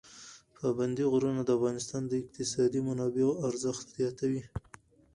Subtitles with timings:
[0.57, 4.43] پابندي غرونه د افغانستان د اقتصادي منابعو ارزښت زیاتوي.